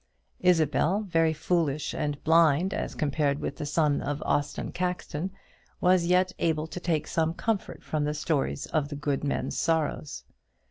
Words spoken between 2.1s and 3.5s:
blind as compared